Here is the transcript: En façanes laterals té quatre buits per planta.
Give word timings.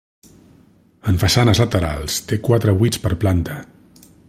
En 1.11 1.19
façanes 1.23 1.61
laterals 1.63 2.17
té 2.31 2.41
quatre 2.49 2.77
buits 2.83 3.03
per 3.05 3.13
planta. 3.27 3.61